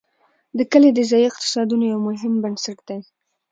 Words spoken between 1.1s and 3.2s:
ځایي اقتصادونو یو مهم بنسټ دی.